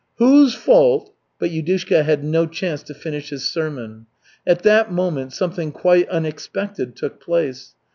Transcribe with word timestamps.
"Whose 0.15 0.55
fault" 0.55 1.13
But 1.39 1.51
Yudushka 1.51 2.03
had 2.03 2.23
no 2.23 2.47
chance 2.47 2.81
to 2.81 2.95
finish 2.95 3.29
his 3.29 3.47
sermon. 3.47 4.07
At 4.47 4.63
that 4.63 4.91
moment 4.91 5.31
something 5.33 5.71
quite 5.71 6.09
unexpected 6.09 6.95
took 6.95 7.19
place. 7.19 7.75